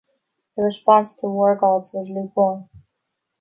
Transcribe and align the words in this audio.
The 0.57 0.63
response 0.63 1.15
to 1.17 1.27
"War 1.27 1.55
Gods" 1.55 1.91
was 1.93 2.09
lukewarm. 2.09 2.69